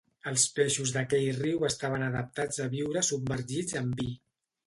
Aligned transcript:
Els 0.29 0.43
peixos 0.59 0.93
d'aquell 0.93 1.27
riu 1.41 1.65
estaven 1.67 2.07
adaptats 2.07 2.61
a 2.65 2.67
viure 2.73 3.05
submergits 3.11 3.79
en 3.83 3.93
vi. 4.01 4.09